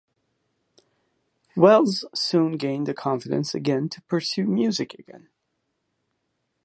[1.55, 5.29] Wells soon gained the confidence again to pursue music again.